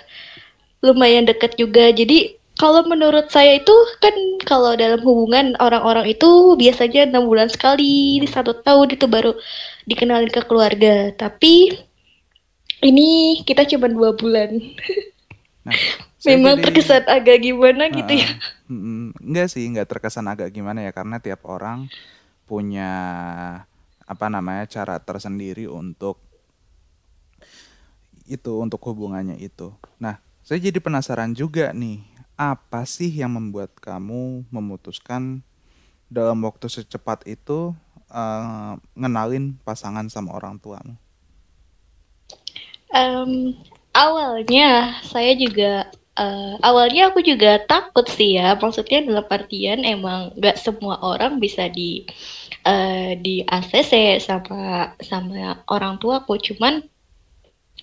lumayan 0.83 1.23
dekat 1.23 1.55
juga. 1.55 1.95
Jadi 1.95 2.35
kalau 2.57 2.81
menurut 2.89 3.29
saya 3.29 3.61
itu 3.61 3.73
kan 4.01 4.13
kalau 4.41 4.73
dalam 4.73 4.97
hubungan 5.05 5.53
orang-orang 5.61 6.09
itu 6.09 6.57
biasanya 6.57 7.05
enam 7.05 7.29
bulan 7.29 7.53
sekali, 7.53 8.17
di 8.17 8.27
satu 8.27 8.57
tahun 8.65 8.97
itu 8.97 9.05
baru 9.05 9.37
dikenalin 9.85 10.33
ke 10.33 10.41
keluarga. 10.49 11.13
Tapi 11.13 11.77
ini 12.81 13.41
kita 13.45 13.69
cuma 13.69 13.85
dua 13.89 14.17
bulan. 14.17 14.57
Nah, 15.65 15.77
Memang 16.27 16.59
jadi, 16.59 16.63
terkesan 16.65 17.05
agak 17.07 17.37
gimana 17.45 17.87
uh, 17.87 17.93
gitu 17.93 18.13
ya? 18.17 18.29
enggak 19.21 19.47
sih, 19.47 19.63
enggak 19.63 19.87
terkesan 19.87 20.27
agak 20.27 20.51
gimana 20.51 20.83
ya 20.83 20.91
karena 20.91 21.21
tiap 21.23 21.45
orang 21.47 21.87
punya 22.49 22.91
apa 24.03 24.25
namanya 24.27 24.67
cara 24.67 24.97
tersendiri 24.99 25.69
untuk 25.69 26.19
itu 28.27 28.59
untuk 28.59 28.81
hubungannya 28.83 29.39
itu. 29.39 29.71
Nah, 30.01 30.19
saya 30.43 30.59
jadi 30.59 30.79
penasaran 30.83 31.31
juga 31.31 31.71
nih, 31.71 32.03
apa 32.37 32.85
sih 32.85 33.09
yang 33.09 33.33
membuat 33.33 33.73
kamu 33.81 34.45
memutuskan 34.53 35.41
dalam 36.07 36.39
waktu 36.45 36.69
secepat 36.69 37.25
itu 37.27 37.73
uh, 38.13 38.77
ngenalin 38.93 39.57
pasangan 39.65 40.07
sama 40.07 40.37
orang 40.37 40.61
tuamu? 40.61 40.95
Um, 42.93 43.57
awalnya 43.91 45.01
saya 45.03 45.35
juga 45.35 45.91
uh, 46.17 46.55
awalnya 46.61 47.11
aku 47.11 47.25
juga 47.25 47.61
takut 47.65 48.05
sih 48.09 48.37
ya 48.39 48.57
maksudnya 48.57 49.05
dalam 49.05 49.27
artian 49.27 49.85
emang 49.85 50.31
gak 50.39 50.55
semua 50.55 51.01
orang 51.03 51.41
bisa 51.41 51.67
di 51.67 52.07
uh, 52.65 53.13
di 53.19 53.45
ACC 53.45 54.23
sama 54.23 54.93
sama 55.03 55.61
orang 55.69 56.01
tuaku 56.01 56.41
cuman 56.41 56.85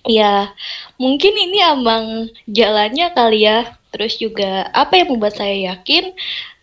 Ya, 0.05 0.53
mungkin 1.01 1.33
ini 1.33 1.59
emang 1.65 2.29
jalannya 2.45 3.09
kali 3.17 3.49
ya. 3.49 3.73
Terus 3.89 4.19
juga 4.19 4.67
apa 4.75 4.99
yang 4.99 5.15
membuat 5.15 5.39
saya 5.39 5.71
yakin 5.71 6.11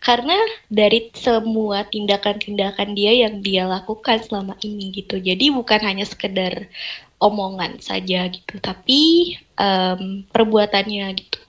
karena 0.03 0.37
dari 0.69 1.09
semua 1.17 1.81
tindakan-tindakan 1.89 2.93
dia 2.93 3.25
yang 3.25 3.41
dia 3.41 3.65
lakukan 3.65 4.21
selama 4.21 4.53
ini 4.61 4.93
gitu. 4.93 5.17
Jadi 5.17 5.49
bukan 5.49 5.81
hanya 5.81 6.05
sekedar 6.05 6.69
omongan 7.17 7.79
saja 7.79 8.27
gitu, 8.29 8.59
tapi 8.61 9.33
um, 9.57 10.27
perbuatannya 10.29 11.07
gitu. 11.17 11.39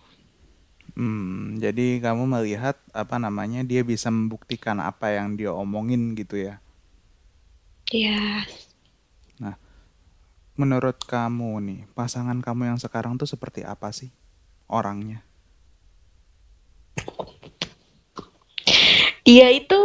Hmm, 0.95 1.59
jadi 1.59 1.99
kamu 1.99 2.31
melihat 2.31 2.79
apa 2.95 3.19
namanya 3.19 3.67
dia 3.67 3.83
bisa 3.83 4.07
membuktikan 4.15 4.79
apa 4.79 5.11
yang 5.11 5.35
dia 5.35 5.51
omongin 5.51 6.15
gitu 6.15 6.39
ya? 6.39 6.63
Iya. 7.91 8.47
Nah, 8.47 8.47
menurut 10.55 11.03
kamu 11.03 11.59
nih, 11.63 11.81
pasangan 11.95 12.39
kamu 12.39 12.75
yang 12.75 12.79
sekarang 12.79 13.19
tuh 13.19 13.27
seperti 13.27 13.67
apa 13.67 13.91
sih 13.91 14.11
orangnya? 14.71 15.23
Dia 19.25 19.49
itu 19.51 19.83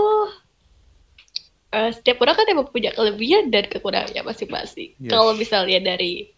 uh, 1.74 1.92
setiap 1.96 2.22
orang 2.22 2.36
kan 2.38 2.48
emang 2.52 2.68
punya 2.70 2.94
kelebihan 2.94 3.50
dan 3.50 3.66
kekurangannya 3.66 4.22
masing-masing. 4.22 4.94
Yes. 5.00 5.10
Kalau 5.10 5.34
misalnya 5.34 5.80
dari 5.82 6.30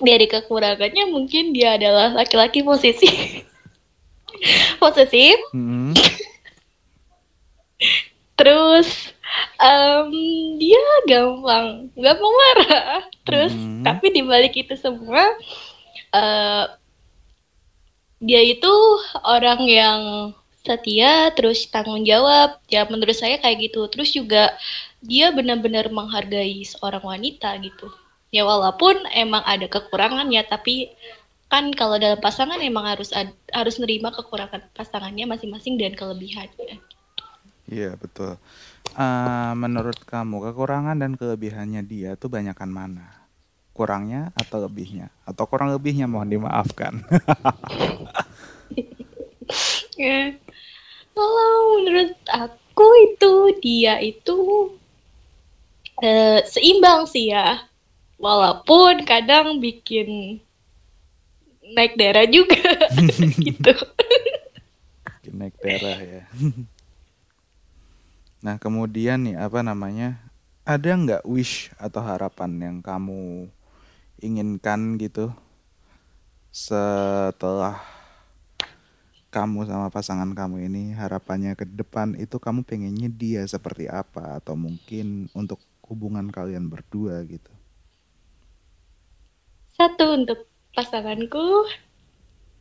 dari 0.00 0.26
kekurangannya 0.30 1.10
mungkin 1.10 1.52
dia 1.52 1.74
adalah 1.74 2.14
laki-laki 2.14 2.62
posisi 2.62 3.08
posesif. 4.82 5.36
Mm 5.56 5.66
-hmm. 5.66 5.90
Terus 8.36 9.12
um, 9.60 10.10
dia 10.58 10.82
gampang 11.06 11.90
gampang 11.94 12.34
marah. 12.34 13.04
Terus 13.26 13.52
hmm. 13.54 13.82
tapi 13.84 14.06
dibalik 14.12 14.54
itu 14.56 14.74
semua 14.76 15.36
uh, 16.14 16.64
dia 18.20 18.42
itu 18.44 18.72
orang 19.24 19.60
yang 19.64 20.00
setia 20.60 21.32
terus 21.32 21.68
tanggung 21.68 22.04
jawab. 22.04 22.60
Ya 22.68 22.84
menurut 22.88 23.16
saya 23.16 23.40
kayak 23.40 23.70
gitu. 23.70 23.86
Terus 23.88 24.12
juga 24.12 24.54
dia 25.00 25.32
benar-benar 25.32 25.88
menghargai 25.88 26.60
seorang 26.66 27.04
wanita 27.04 27.56
gitu. 27.64 27.88
Ya 28.30 28.46
walaupun 28.46 28.94
emang 29.10 29.42
ada 29.42 29.66
kekurangan 29.66 30.30
ya 30.30 30.46
tapi 30.46 30.92
kan 31.50 31.74
kalau 31.74 31.98
dalam 31.98 32.22
pasangan 32.22 32.62
emang 32.62 32.86
harus 32.86 33.10
ad, 33.10 33.34
harus 33.50 33.82
nerima 33.82 34.14
kekurangan 34.14 34.70
pasangannya 34.70 35.26
masing-masing 35.26 35.82
dan 35.82 35.98
kelebihannya. 35.98 36.78
Iya 37.66 37.98
betul 37.98 38.38
uh, 38.96 39.52
menurut 39.56 39.98
kamu 40.06 40.50
kekurangan 40.50 40.96
dan 40.98 41.16
kelebihannya 41.16 41.82
dia 41.84 42.16
tuh 42.16 42.32
banyakan 42.32 42.70
mana? 42.70 43.06
Kurangnya 43.72 44.34
atau 44.36 44.64
lebihnya? 44.64 45.08
Atau 45.24 45.48
kurang 45.48 45.72
lebihnya 45.72 46.10
mohon 46.10 46.28
dimaafkan. 46.28 47.00
Ya. 50.00 50.32
Kalau 51.12 51.52
menurut 51.76 52.16
aku 52.32 52.88
itu 53.10 53.34
dia 53.60 54.00
itu 54.00 54.38
uh, 56.00 56.40
seimbang 56.48 57.04
sih 57.04 57.34
ya. 57.34 57.68
Walaupun 58.16 59.04
kadang 59.04 59.60
bikin 59.60 60.40
naik 61.76 61.96
darah 62.00 62.24
juga 62.28 62.88
gitu. 63.44 63.74
naik 65.30 65.56
darah 65.60 65.98
ya. 66.00 66.22
Nah 68.40 68.56
kemudian 68.56 69.28
nih 69.28 69.36
apa 69.36 69.60
namanya 69.60 70.16
ada 70.64 70.96
nggak 70.96 71.24
wish 71.28 71.68
atau 71.76 72.00
harapan 72.00 72.56
yang 72.56 72.76
kamu 72.80 73.52
inginkan 74.20 74.96
gitu 74.96 75.32
setelah 76.48 77.80
kamu 79.30 79.62
sama 79.62 79.94
pasangan 79.94 80.26
kamu 80.34 80.66
ini 80.66 80.82
harapannya 80.98 81.54
ke 81.54 81.62
depan 81.62 82.18
itu 82.18 82.42
kamu 82.42 82.66
pengennya 82.66 83.06
dia 83.06 83.46
seperti 83.46 83.86
apa? 83.86 84.42
Atau 84.42 84.58
mungkin 84.58 85.30
untuk 85.38 85.62
hubungan 85.86 86.26
kalian 86.34 86.66
berdua 86.66 87.22
gitu? 87.30 87.50
Satu 89.78 90.18
untuk 90.18 90.50
pasanganku. 90.74 91.70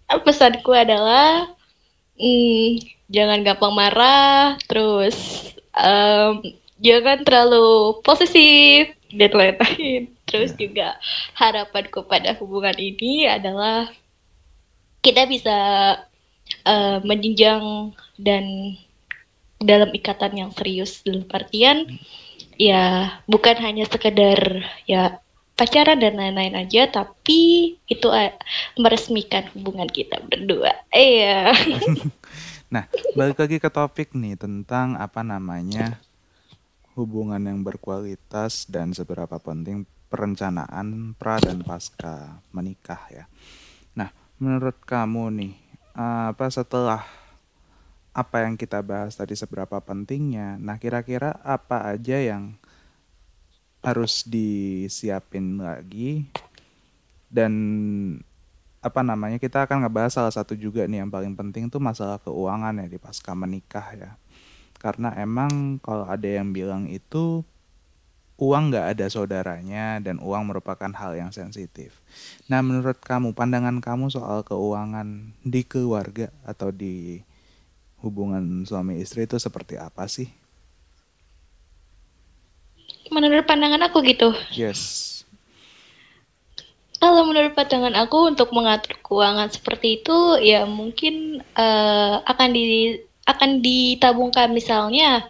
Pesanku 0.10 0.74
adalah 0.74 1.50
hmm, 2.18 2.82
jangan 3.10 3.42
gampang 3.42 3.74
marah 3.74 4.58
terus 4.70 5.18
um, 5.84 6.44
jangan 6.80 7.24
terlalu 7.24 8.00
posesif 8.04 8.96
dan 9.12 9.32
lain-lain. 9.34 10.12
Terus 10.30 10.54
yeah. 10.56 10.60
juga 10.60 10.88
harapanku 11.36 12.06
pada 12.06 12.38
hubungan 12.38 12.76
ini 12.78 13.26
adalah 13.26 13.89
kita 15.02 15.26
bisa 15.26 15.58
uh, 16.68 16.98
menjenjang 17.02 17.96
dan 18.20 18.76
dalam 19.60 19.92
ikatan 19.92 20.39
yang 20.39 20.52
serius 20.56 21.04
dalam 21.04 21.28
artian 21.36 21.84
ya 22.56 23.12
bukan 23.28 23.60
hanya 23.60 23.84
sekedar 23.88 24.63
ya 24.88 25.20
pacaran 25.60 26.00
dan 26.00 26.15
lain-lain 26.15 26.56
aja 26.56 26.88
tapi 26.88 27.76
itu 27.92 28.08
uh, 28.08 28.32
meresmikan 28.80 29.48
hubungan 29.56 29.88
kita 29.92 30.24
berdua. 30.24 30.72
Iya. 30.96 31.52
Nah, 32.69 32.86
balik 33.17 33.41
lagi 33.41 33.58
ke 33.58 33.69
topik 33.73 34.13
nih 34.13 34.38
tentang 34.38 34.93
apa 34.93 35.25
namanya 35.25 35.97
hubungan 36.93 37.41
yang 37.41 37.65
berkualitas 37.65 38.69
dan 38.69 38.93
seberapa 38.93 39.41
penting 39.41 39.89
perencanaan 40.13 41.17
pra 41.17 41.41
dan 41.41 41.65
pasca 41.65 42.38
menikah 42.53 43.01
ya. 43.10 43.25
Nah, 43.97 44.13
menurut 44.38 44.77
kamu 44.86 45.34
nih 45.34 45.53
apa 45.97 46.45
setelah 46.53 47.01
apa 48.13 48.45
yang 48.45 48.53
kita 48.53 48.86
bahas 48.86 49.17
tadi 49.17 49.34
seberapa 49.34 49.82
pentingnya, 49.82 50.62
nah 50.62 50.77
kira-kira 50.77 51.41
apa 51.41 51.89
aja 51.89 52.21
yang 52.21 52.53
harus 53.82 54.27
disiapin 54.29 55.58
lagi 55.58 56.29
dan 57.34 57.53
apa 58.80 59.04
namanya 59.04 59.38
kita 59.38 59.68
akan 59.68 59.84
ngebahas 59.84 60.15
salah 60.15 60.32
satu 60.32 60.56
juga 60.56 60.88
nih 60.88 61.04
yang 61.04 61.12
paling 61.12 61.36
penting 61.36 61.68
tuh 61.68 61.84
masalah 61.84 62.15
keuangan 62.24 62.80
ya 62.80 62.88
di 62.88 62.96
pasca 62.96 63.36
menikah 63.36 63.88
ya 63.96 64.12
karena 64.80 65.12
emang 65.20 65.84
kalau 65.84 66.08
ada 66.08 66.24
yang 66.24 66.56
bilang 66.56 66.88
itu 66.88 67.44
uang 68.39 68.72
nggak 68.72 68.96
ada 68.96 69.06
saudaranya 69.12 70.00
dan 70.00 70.15
uang 70.24 70.48
merupakan 70.48 70.88
hal 70.96 71.12
yang 71.20 71.36
sensitif. 71.36 72.00
Nah 72.48 72.63
menurut 72.63 72.96
kamu 73.04 73.36
pandangan 73.36 73.84
kamu 73.84 74.08
soal 74.08 74.48
keuangan 74.48 75.36
di 75.44 75.68
keluarga 75.68 76.32
atau 76.48 76.72
di 76.72 77.20
hubungan 78.00 78.63
suami 78.63 79.04
istri 79.04 79.28
itu 79.28 79.36
seperti 79.36 79.76
apa 79.76 80.08
sih? 80.08 80.32
Menurut 83.12 83.44
pandangan 83.44 83.92
aku 83.92 84.00
gitu. 84.08 84.32
Yes. 84.56 85.09
Kalau 87.00 87.24
menurut 87.24 87.56
pandangan 87.56 87.96
aku 87.96 88.28
untuk 88.28 88.52
mengatur 88.52 89.00
keuangan 89.00 89.48
seperti 89.48 90.04
itu 90.04 90.36
ya 90.44 90.68
mungkin 90.68 91.40
uh, 91.56 92.20
akan 92.28 92.50
di 92.52 93.00
akan 93.24 93.64
ditabungkan 93.64 94.52
misalnya 94.52 95.24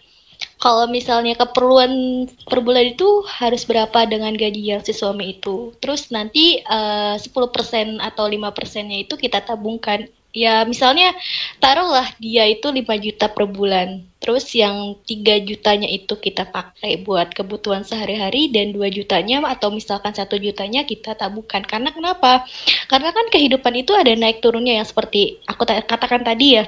kalau 0.60 0.88
misalnya 0.92 1.36
keperluan 1.40 2.26
per 2.48 2.60
bulan 2.60 2.96
itu 2.96 3.24
harus 3.28 3.64
berapa 3.64 4.08
dengan 4.08 4.36
gaji 4.36 4.76
yang 4.76 4.84
si 4.84 4.92
suami 4.92 5.40
itu. 5.40 5.72
Terus 5.80 6.12
nanti 6.12 6.60
uh, 6.68 7.16
10% 7.16 8.00
atau 8.00 8.26
5 8.28 8.56
persennya 8.56 9.04
itu 9.04 9.16
kita 9.16 9.44
tabungkan 9.44 10.08
ya 10.30 10.62
misalnya 10.66 11.14
taruhlah 11.58 12.06
dia 12.22 12.46
itu 12.46 12.70
5 12.70 12.86
juta 13.02 13.26
per 13.32 13.46
bulan. 13.50 14.06
Terus 14.20 14.52
yang 14.52 15.00
3 15.08 15.48
jutanya 15.48 15.88
itu 15.88 16.12
kita 16.20 16.52
pakai 16.52 17.00
buat 17.08 17.32
kebutuhan 17.32 17.88
sehari-hari 17.88 18.52
dan 18.52 18.76
2 18.76 18.92
jutanya 18.92 19.40
atau 19.48 19.72
misalkan 19.72 20.12
satu 20.12 20.36
jutanya 20.36 20.84
kita 20.84 21.16
tabungkan 21.16 21.64
karena 21.64 21.90
kenapa? 21.96 22.44
Karena 22.92 23.16
kan 23.16 23.26
kehidupan 23.32 23.80
itu 23.80 23.96
ada 23.96 24.12
naik 24.12 24.44
turunnya 24.44 24.76
yang 24.84 24.88
seperti 24.88 25.40
aku 25.48 25.64
katakan 25.66 26.22
tadi 26.28 26.60
ya. 26.60 26.68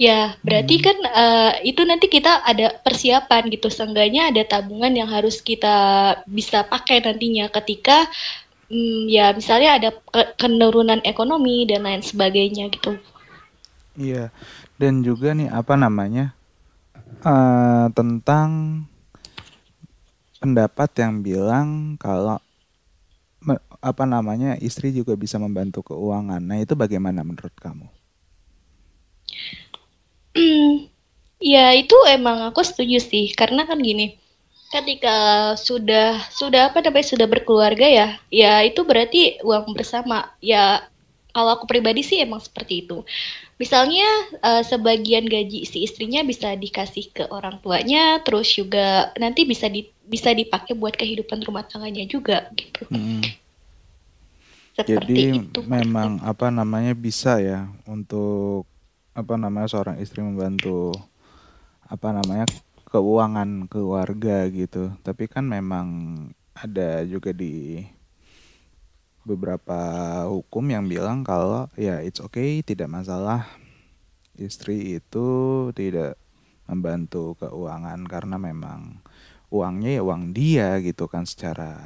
Ya 0.00 0.34
berarti 0.40 0.78
hmm. 0.78 0.84
kan 0.84 0.96
uh, 1.10 1.52
itu 1.62 1.82
nanti 1.84 2.06
kita 2.06 2.42
ada 2.46 2.80
persiapan 2.80 3.50
gitu. 3.50 3.68
Seenggaknya 3.68 4.30
ada 4.30 4.42
tabungan 4.46 4.94
yang 4.94 5.10
harus 5.10 5.42
kita 5.42 6.16
bisa 6.24 6.64
pakai 6.64 7.02
nantinya 7.02 7.50
ketika 7.50 8.08
hmm, 8.72 9.12
ya 9.12 9.36
misalnya 9.36 9.76
ada 9.76 9.90
penurunan 10.40 11.04
ekonomi 11.04 11.68
dan 11.68 11.84
lain 11.84 12.00
sebagainya 12.00 12.72
gitu. 12.72 12.96
Iya, 13.92 14.32
dan 14.80 15.04
juga 15.04 15.36
nih 15.36 15.52
apa 15.52 15.76
namanya 15.76 16.32
uh, 17.20 17.92
tentang 17.92 18.82
pendapat 20.40 20.90
yang 20.96 21.20
bilang 21.20 21.94
kalau 22.00 22.40
apa 23.82 24.06
namanya 24.06 24.54
istri 24.62 24.94
juga 24.94 25.18
bisa 25.18 25.36
membantu 25.36 25.92
keuangan. 25.92 26.40
Nah 26.40 26.62
itu 26.62 26.72
bagaimana 26.78 27.26
menurut 27.26 27.52
kamu? 27.58 27.90
Hmm, 30.32 30.88
ya 31.42 31.76
itu 31.76 31.94
emang 32.08 32.48
aku 32.48 32.64
setuju 32.64 33.02
sih 33.02 33.34
karena 33.36 33.68
kan 33.68 33.82
gini 33.82 34.21
ketika 34.72 35.52
sudah 35.60 36.16
sudah 36.32 36.72
apa 36.72 36.80
namanya 36.80 37.12
sudah 37.12 37.28
berkeluarga 37.28 37.84
ya 37.84 38.08
ya 38.32 38.64
itu 38.64 38.80
berarti 38.88 39.36
uang 39.44 39.76
bersama. 39.76 40.32
Ya 40.40 40.88
kalau 41.36 41.60
aku 41.60 41.68
pribadi 41.68 42.00
sih 42.00 42.24
emang 42.24 42.40
seperti 42.40 42.88
itu. 42.88 43.04
Misalnya 43.60 44.08
uh, 44.40 44.64
sebagian 44.64 45.28
gaji 45.28 45.68
si 45.68 45.84
istrinya 45.84 46.24
bisa 46.24 46.56
dikasih 46.56 47.12
ke 47.12 47.24
orang 47.28 47.60
tuanya 47.60 48.24
terus 48.24 48.48
juga 48.48 49.12
nanti 49.20 49.44
bisa 49.44 49.68
di 49.68 49.86
bisa 50.08 50.32
dipakai 50.32 50.72
buat 50.72 50.96
kehidupan 50.96 51.44
rumah 51.44 51.68
tangganya 51.68 52.08
juga 52.08 52.48
gitu. 52.56 52.88
Hmm. 52.88 53.22
jadi 54.72 55.36
itu, 55.36 55.60
memang 55.68 56.16
apa 56.24 56.48
namanya 56.48 56.96
bisa 56.96 57.36
ya 57.36 57.68
untuk 57.84 58.64
apa 59.12 59.36
namanya 59.36 59.68
seorang 59.68 60.00
istri 60.00 60.24
membantu 60.24 60.96
apa 61.84 62.08
namanya 62.08 62.48
keuangan 62.92 63.72
keluarga 63.72 64.44
gitu. 64.52 64.92
Tapi 65.00 65.24
kan 65.24 65.48
memang 65.48 65.88
ada 66.52 67.00
juga 67.08 67.32
di 67.32 67.80
beberapa 69.24 69.80
hukum 70.28 70.66
yang 70.68 70.84
bilang 70.84 71.24
kalau 71.24 71.72
ya 71.80 72.04
it's 72.04 72.20
okay 72.20 72.60
tidak 72.60 72.92
masalah. 72.92 73.48
Istri 74.36 75.00
itu 75.00 75.28
tidak 75.72 76.20
membantu 76.68 77.36
keuangan 77.40 78.04
karena 78.04 78.36
memang 78.36 79.00
uangnya 79.52 80.00
ya 80.00 80.02
uang 80.04 80.32
dia 80.36 80.76
gitu 80.84 81.08
kan 81.08 81.24
secara 81.24 81.76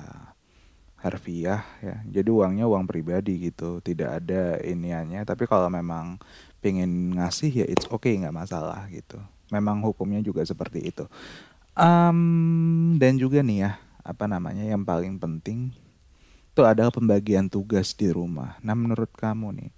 harfiah 0.98 1.62
ya. 1.82 2.02
Jadi 2.02 2.30
uangnya 2.34 2.66
uang 2.66 2.90
pribadi 2.90 3.50
gitu 3.50 3.78
tidak 3.78 4.22
ada 4.26 4.58
iniannya. 4.58 5.22
Tapi 5.22 5.46
kalau 5.46 5.70
memang 5.70 6.18
pengen 6.58 7.14
ngasih 7.14 7.62
ya 7.62 7.66
it's 7.70 7.86
okay 7.94 8.18
nggak 8.18 8.34
masalah 8.34 8.90
gitu 8.90 9.22
memang 9.50 9.82
hukumnya 9.82 10.22
juga 10.22 10.42
seperti 10.42 10.90
itu. 10.90 11.04
Um, 11.76 12.96
dan 12.96 13.20
juga 13.20 13.44
nih 13.44 13.68
ya, 13.68 13.70
apa 14.00 14.24
namanya 14.24 14.64
yang 14.64 14.86
paling 14.86 15.20
penting 15.20 15.76
itu 16.56 16.64
adalah 16.64 16.88
pembagian 16.88 17.52
tugas 17.52 17.92
di 17.92 18.08
rumah. 18.08 18.56
Nah 18.64 18.72
menurut 18.72 19.12
kamu 19.12 19.60
nih, 19.60 19.70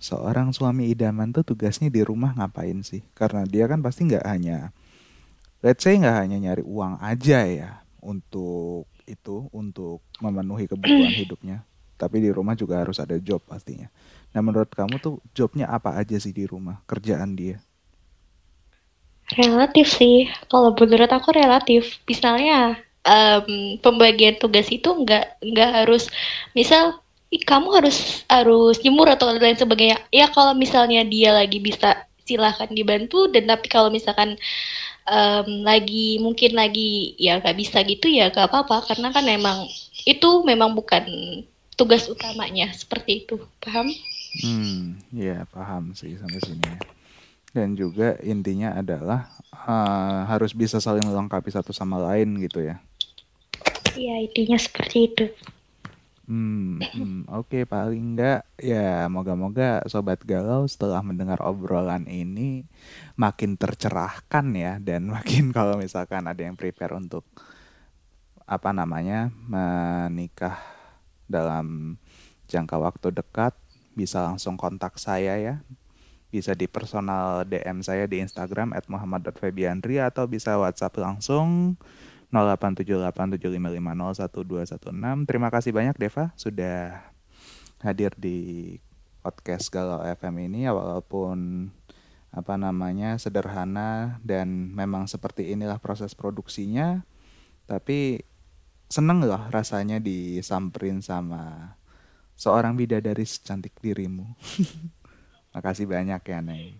seorang 0.00 0.48
suami 0.56 0.88
idaman 0.88 1.28
tuh 1.28 1.44
tugasnya 1.44 1.92
di 1.92 2.00
rumah 2.00 2.32
ngapain 2.32 2.80
sih? 2.80 3.04
Karena 3.12 3.44
dia 3.44 3.68
kan 3.68 3.84
pasti 3.84 4.08
nggak 4.08 4.24
hanya, 4.24 4.72
let's 5.60 5.84
say 5.84 5.92
nggak 5.92 6.16
hanya 6.16 6.40
nyari 6.40 6.64
uang 6.64 6.96
aja 7.04 7.44
ya 7.44 7.70
untuk 8.00 8.88
itu, 9.04 9.52
untuk 9.52 10.00
memenuhi 10.24 10.64
kebutuhan 10.64 11.12
hidupnya. 11.20 11.68
Tapi 12.00 12.24
di 12.24 12.32
rumah 12.32 12.56
juga 12.56 12.80
harus 12.80 12.96
ada 12.96 13.20
job 13.20 13.44
pastinya. 13.44 13.92
Nah 14.32 14.40
menurut 14.40 14.72
kamu 14.72 14.96
tuh 15.04 15.20
jobnya 15.36 15.68
apa 15.68 16.00
aja 16.00 16.16
sih 16.16 16.32
di 16.32 16.48
rumah, 16.48 16.80
kerjaan 16.88 17.36
dia? 17.36 17.60
Relatif 19.34 19.90
sih, 19.90 20.30
kalau 20.46 20.70
menurut 20.78 21.10
aku 21.10 21.34
relatif. 21.34 21.98
Misalnya 22.06 22.78
um, 23.02 23.74
pembagian 23.82 24.38
tugas 24.38 24.70
itu 24.70 24.86
nggak 24.86 25.42
nggak 25.42 25.70
harus, 25.82 26.06
misal 26.54 27.02
kamu 27.34 27.82
harus 27.82 28.22
harus 28.30 28.78
jemur 28.78 29.10
atau 29.10 29.34
lain 29.34 29.58
sebagainya. 29.58 29.98
Ya 30.14 30.30
kalau 30.30 30.54
misalnya 30.54 31.02
dia 31.02 31.34
lagi 31.34 31.58
bisa 31.58 32.06
silahkan 32.26 32.70
dibantu 32.70 33.30
dan 33.30 33.46
tapi 33.46 33.66
kalau 33.70 33.90
misalkan 33.90 34.38
um, 35.06 35.62
lagi 35.62 36.18
mungkin 36.18 36.58
lagi 36.58 37.14
ya 37.18 37.38
nggak 37.38 37.56
bisa 37.56 37.86
gitu 37.86 38.10
ya 38.10 38.34
gak 38.34 38.50
apa-apa 38.50 38.90
karena 38.90 39.14
kan 39.14 39.22
memang 39.22 39.70
itu 40.02 40.42
memang 40.42 40.74
bukan 40.74 41.06
tugas 41.78 42.10
utamanya 42.10 42.70
seperti 42.74 43.26
itu 43.26 43.38
paham? 43.62 43.90
Hmm, 44.42 45.00
ya 45.14 45.46
paham 45.48 45.94
sih 45.96 46.18
sampai 46.18 46.40
sini. 46.42 46.62
Ya. 46.62 46.76
Dan 47.56 47.72
juga 47.72 48.20
intinya 48.20 48.76
adalah 48.76 49.32
uh, 49.64 50.28
harus 50.28 50.52
bisa 50.52 50.76
saling 50.76 51.08
melengkapi 51.08 51.48
satu 51.48 51.72
sama 51.72 51.96
lain 51.96 52.36
gitu 52.44 52.60
ya. 52.60 52.76
Iya, 53.96 54.28
intinya 54.28 54.60
seperti 54.60 54.96
itu. 55.08 55.24
Hmm, 56.26 56.82
hmm 56.82 57.30
oke 57.30 57.70
paling 57.70 58.18
enggak 58.18 58.42
ya 58.58 59.06
moga-moga 59.06 59.86
sobat 59.86 60.18
galau 60.26 60.66
setelah 60.66 60.98
mendengar 60.98 61.38
obrolan 61.38 62.02
ini 62.10 62.66
makin 63.14 63.54
tercerahkan 63.54 64.46
ya 64.58 64.82
dan 64.82 65.06
makin 65.16 65.54
kalau 65.54 65.78
misalkan 65.78 66.26
ada 66.26 66.42
yang 66.42 66.58
prepare 66.58 66.98
untuk 66.98 67.22
apa 68.42 68.70
namanya 68.74 69.30
menikah 69.46 70.58
dalam 71.30 71.94
jangka 72.50 72.74
waktu 72.78 73.14
dekat 73.14 73.54
bisa 73.94 74.22
langsung 74.26 74.58
kontak 74.58 74.98
saya 74.98 75.38
ya. 75.38 75.54
Bisa 76.36 76.52
di 76.52 76.68
personal 76.68 77.48
DM 77.48 77.80
saya 77.80 78.04
di 78.04 78.20
Instagram 78.20 78.76
at 78.76 78.84
muhammad.febiandri 78.92 80.04
atau 80.04 80.28
bisa 80.28 80.60
WhatsApp 80.60 81.00
langsung 81.00 81.80
087875501216. 82.28 85.24
Terima 85.24 85.48
kasih 85.48 85.72
banyak 85.72 85.96
Deva 85.96 86.36
sudah 86.36 87.08
hadir 87.80 88.12
di 88.20 88.76
podcast 89.24 89.72
Galau 89.72 90.04
FM 90.04 90.52
ini 90.52 90.68
ya 90.68 90.76
walaupun 90.76 91.72
apa 92.36 92.60
namanya 92.60 93.16
sederhana 93.16 94.20
dan 94.20 94.76
memang 94.76 95.08
seperti 95.08 95.56
inilah 95.56 95.80
proses 95.80 96.12
produksinya 96.12 97.00
tapi 97.64 98.20
seneng 98.92 99.24
loh 99.24 99.40
rasanya 99.48 100.04
disamperin 100.04 101.00
sama 101.00 101.72
seorang 102.36 102.76
bidadari 102.76 103.24
secantik 103.24 103.72
dirimu. 103.80 104.28
Makasih 105.56 105.88
banyak 105.88 106.20
ya 106.20 106.44
Neng. 106.44 106.76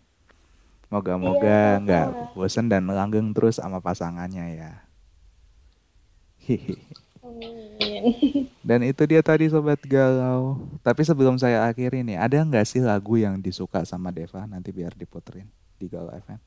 Moga-moga 0.93 1.81
iya, 1.81 1.81
nggak 1.81 2.07
iya, 2.13 2.25
bosan 2.37 2.69
dan 2.69 2.85
langgeng 2.93 3.33
terus 3.33 3.57
sama 3.57 3.81
pasangannya 3.81 4.61
ya. 4.61 4.73
Dan 8.69 8.85
itu 8.85 9.03
dia 9.09 9.25
tadi 9.25 9.49
sobat 9.49 9.81
galau. 9.81 10.61
Tapi 10.85 11.03
sebelum 11.09 11.41
saya 11.41 11.65
akhiri 11.65 12.05
nih, 12.05 12.21
ada 12.21 12.37
nggak 12.37 12.69
sih 12.69 12.85
lagu 12.85 13.17
yang 13.17 13.41
disuka 13.41 13.81
sama 13.89 14.13
Deva 14.13 14.45
nanti 14.45 14.71
biar 14.71 14.93
diputerin 14.93 15.49
di 15.81 15.89
Galau 15.89 16.13
FM? 16.13 16.41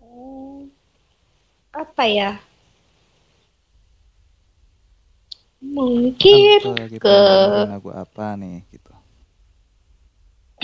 Hmm, 0.00 0.70
apa 1.74 2.04
ya? 2.06 2.38
mungkin 5.64 6.60
ke 7.00 7.18
lagu 7.72 7.88
apa 7.88 8.36
nih 8.36 8.68
gitu 8.68 8.83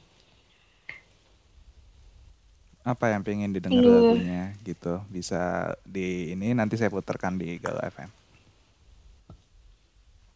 apa 2.93 3.05
yang 3.17 3.25
pengen 3.25 3.55
didengar 3.57 3.81
uh. 3.81 3.91
lagunya 3.91 4.53
gitu? 4.67 5.01
Bisa 5.09 5.73
di 5.87 6.33
ini 6.37 6.53
nanti 6.53 6.77
saya 6.77 6.93
putarkan 6.93 7.41
di 7.41 7.57
Galau 7.57 7.81
FM 7.81 8.25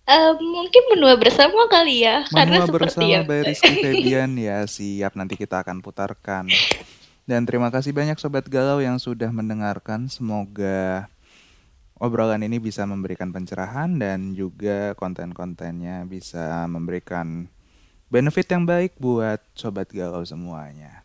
uh, 0.09 0.33
mungkin 0.41 0.83
menua 0.97 1.15
bersama 1.21 1.69
kali 1.69 2.03
ya 2.03 2.25
menua 2.33 2.65
karena 2.65 2.65
bersama 2.67 3.07
yang... 3.07 3.25
by 3.29 3.45
Rizky 3.45 3.75
Febian. 3.85 4.33
Ya 4.41 4.65
siap. 4.65 5.13
Nanti 5.15 5.37
kita 5.37 5.61
akan 5.61 5.85
putarkan. 5.85 6.49
Dan 7.29 7.45
terima 7.45 7.69
kasih 7.69 7.93
banyak 7.93 8.17
sobat 8.17 8.49
galau 8.49 8.81
yang 8.81 8.97
sudah 8.97 9.29
mendengarkan. 9.29 10.09
Semoga 10.09 11.13
obrolan 12.01 12.41
ini 12.41 12.57
bisa 12.57 12.89
memberikan 12.89 13.29
pencerahan 13.29 14.01
dan 14.01 14.33
juga 14.33 14.97
konten-kontennya 14.97 16.09
bisa 16.09 16.65
memberikan 16.65 17.53
benefit 18.09 18.49
yang 18.49 18.65
baik 18.65 18.97
buat 18.97 19.41
sobat 19.53 19.93
galau 19.93 20.25
semuanya. 20.25 21.05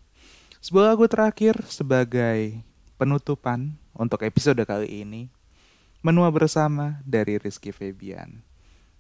Sebuah 0.64 0.96
lagu 0.96 1.04
terakhir 1.12 1.60
sebagai 1.68 2.64
penutupan 2.96 3.76
untuk 3.92 4.24
episode 4.24 4.64
kali 4.64 5.04
ini. 5.04 5.28
Menua 6.00 6.32
bersama 6.32 7.00
dari 7.04 7.36
Rizky 7.40 7.76
Febian. 7.76 8.44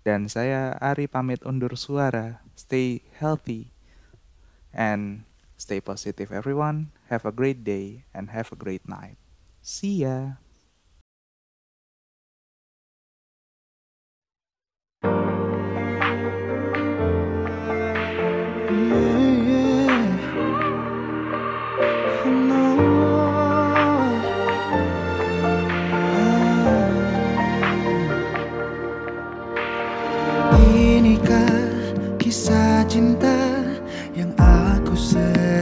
Dan 0.03 0.27
saya 0.27 0.75
Ari 0.83 1.07
pamit 1.07 1.43
undur 1.47 1.79
suara. 1.79 2.43
Stay 2.59 2.99
healthy 3.15 3.71
and 4.75 5.23
stay 5.55 5.79
positive 5.79 6.35
everyone. 6.35 6.91
Have 7.07 7.23
a 7.23 7.31
great 7.31 7.63
day 7.63 8.03
and 8.11 8.35
have 8.35 8.51
a 8.51 8.59
great 8.59 8.83
night. 8.83 9.15
See 9.63 10.03
ya. 10.03 10.43